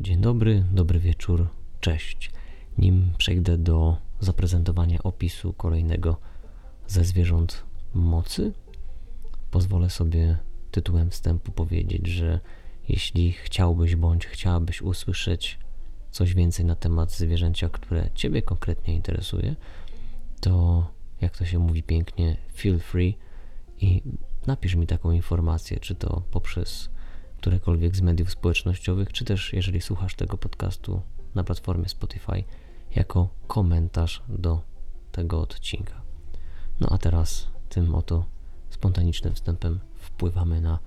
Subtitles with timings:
[0.00, 1.48] Dzień dobry, dobry wieczór,
[1.80, 2.30] cześć.
[2.78, 6.16] Nim przejdę do zaprezentowania opisu kolejnego
[6.86, 8.52] ze zwierząt mocy,
[9.50, 10.38] pozwolę sobie
[10.70, 12.40] tytułem wstępu powiedzieć, że
[12.88, 15.58] jeśli chciałbyś bądź chciałabyś usłyszeć
[16.10, 19.56] coś więcej na temat zwierzęcia, które Ciebie konkretnie interesuje,
[20.40, 20.86] to
[21.20, 23.18] jak to się mówi pięknie, feel free
[23.80, 24.02] i
[24.46, 26.90] napisz mi taką informację, czy to poprzez
[27.40, 31.02] którekolwiek z mediów społecznościowych, czy też jeżeli słuchasz tego podcastu
[31.34, 32.44] na platformie Spotify,
[32.96, 34.62] jako komentarz do
[35.12, 36.02] tego odcinka.
[36.80, 38.24] No a teraz tym oto
[38.70, 40.78] spontanicznym wstępem wpływamy na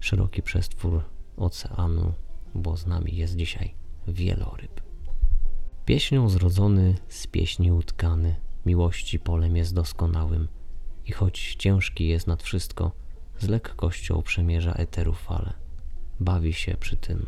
[0.00, 1.04] szeroki przestwór
[1.36, 2.12] oceanu,
[2.54, 3.74] bo z nami jest dzisiaj
[4.08, 4.80] wieloryb.
[5.84, 8.34] Pieśnią zrodzony, z pieśni utkany,
[8.66, 10.48] miłości polem jest doskonałym
[11.06, 12.92] i choć ciężki jest nad wszystko,
[13.38, 15.61] z lekkością przemierza eteru fale.
[16.20, 17.26] Bawi się przy tym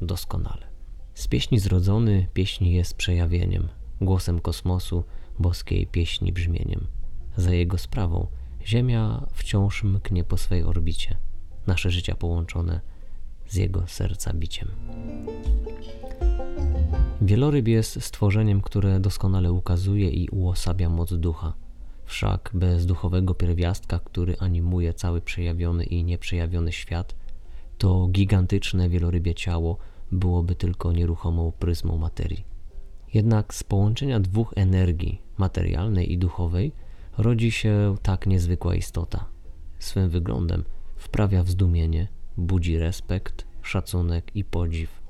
[0.00, 0.66] doskonale.
[1.14, 3.68] Z pieśni zrodzony, pieśni jest przejawieniem,
[4.00, 5.04] głosem kosmosu,
[5.38, 6.86] boskiej pieśni brzmieniem.
[7.36, 8.26] Za jego sprawą
[8.66, 11.16] Ziemia wciąż mknie po swej orbicie,
[11.66, 12.80] nasze życia połączone
[13.48, 14.68] z jego serca biciem.
[17.20, 21.54] Wieloryb jest stworzeniem, które doskonale ukazuje i uosabia moc ducha.
[22.04, 27.14] Wszak bez duchowego pierwiastka, który animuje cały przejawiony i nieprzejawiony świat,
[27.78, 29.78] to gigantyczne wielorybie ciało
[30.12, 32.44] byłoby tylko nieruchomą pryzmą materii.
[33.14, 36.72] Jednak z połączenia dwóch energii, materialnej i duchowej,
[37.18, 39.24] rodzi się tak niezwykła istota.
[39.78, 40.64] Swym wyglądem
[40.96, 45.02] wprawia w zdumienie, budzi respekt, szacunek i podziw.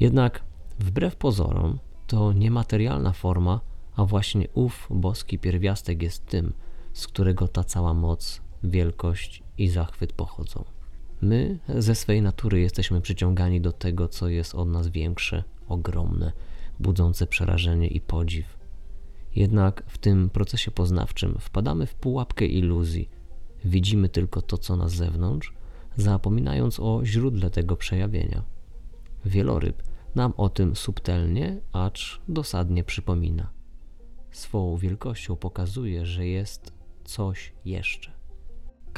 [0.00, 0.44] Jednak
[0.78, 3.60] wbrew pozorom to niematerialna forma,
[3.96, 6.52] a właśnie ów boski pierwiastek jest tym,
[6.92, 10.64] z którego ta cała moc, wielkość i zachwyt pochodzą.
[11.20, 16.32] My ze swej natury jesteśmy przyciągani do tego, co jest od nas większe, ogromne,
[16.80, 18.58] budzące przerażenie i podziw.
[19.34, 23.08] Jednak w tym procesie poznawczym wpadamy w pułapkę iluzji.
[23.64, 25.52] Widzimy tylko to, co na zewnątrz,
[25.96, 28.42] zapominając o źródle tego przejawienia.
[29.24, 29.82] Wieloryb
[30.14, 33.50] nam o tym subtelnie, acz dosadnie przypomina.
[34.30, 36.72] Swą wielkością pokazuje, że jest
[37.04, 38.12] coś jeszcze.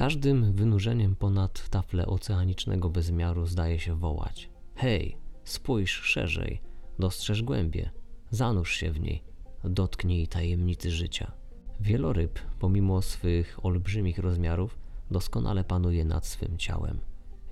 [0.01, 6.63] Każdym wynurzeniem ponad taflę oceanicznego bezmiaru zdaje się wołać: Hej, spójrz szerzej,
[6.99, 7.91] dostrzeż głębie,
[8.31, 9.23] zanurz się w niej,
[9.65, 11.33] dotknij tajemnicy życia.
[11.81, 14.79] Wieloryb, pomimo swych olbrzymich rozmiarów,
[15.11, 17.01] doskonale panuje nad swym ciałem.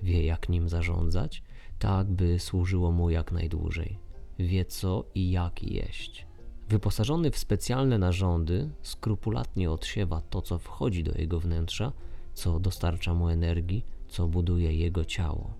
[0.03, 1.43] Wie, jak nim zarządzać,
[1.79, 3.99] tak by służyło mu jak najdłużej.
[4.39, 6.27] Wie, co i jak jeść.
[6.69, 11.93] Wyposażony w specjalne narządy, skrupulatnie odsiewa to, co wchodzi do jego wnętrza,
[12.39, 15.53] co dostarcza mu energii, co buduje jego ciało.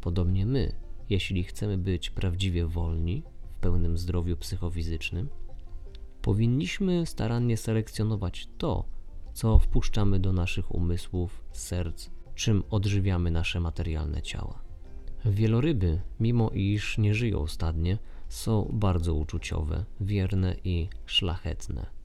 [0.00, 0.72] Podobnie my,
[1.10, 5.28] jeśli chcemy być prawdziwie wolni, w pełnym zdrowiu psychofizycznym,
[6.22, 8.84] powinniśmy starannie selekcjonować to,
[9.32, 14.62] co wpuszczamy do naszych umysłów, serc, czym odżywiamy nasze materialne ciała.
[15.24, 17.98] Wieloryby, mimo iż nie żyją stadnie,
[18.28, 22.03] są bardzo uczuciowe, wierne i szlachetne.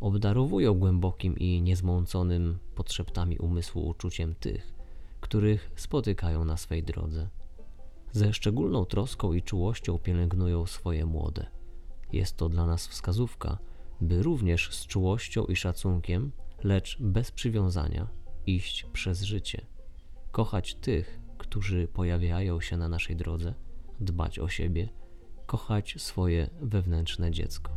[0.00, 4.74] Obdarowują głębokim i niezmąconym podszeptami umysłu uczuciem tych,
[5.20, 7.28] których spotykają na swej drodze.
[8.12, 11.46] Ze szczególną troską i czułością pielęgnują swoje młode.
[12.12, 13.58] Jest to dla nas wskazówka,
[14.00, 16.32] by również z czułością i szacunkiem,
[16.64, 18.08] lecz bez przywiązania,
[18.46, 19.66] iść przez życie,
[20.32, 23.54] kochać tych, którzy pojawiają się na naszej drodze,
[24.00, 24.88] dbać o siebie,
[25.46, 27.70] kochać swoje wewnętrzne dziecko.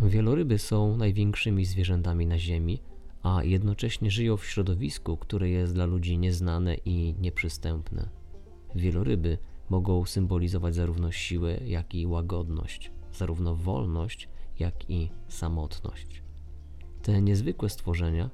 [0.00, 2.82] Wieloryby są największymi zwierzętami na Ziemi,
[3.22, 8.08] a jednocześnie żyją w środowisku, które jest dla ludzi nieznane i nieprzystępne.
[8.74, 9.38] Wieloryby
[9.70, 16.22] mogą symbolizować zarówno siłę, jak i łagodność, zarówno wolność, jak i samotność.
[17.02, 18.30] Te niezwykłe stworzenia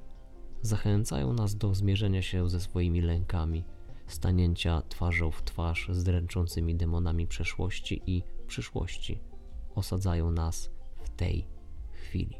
[0.61, 3.63] zachęcają nas do zmierzenia się ze swoimi lękami,
[4.07, 9.19] stanięcia twarzą w twarz z dręczącymi demonami przeszłości i przyszłości.
[9.75, 10.69] Osadzają nas
[11.03, 11.52] w tej
[12.13, 12.37] Ruffini.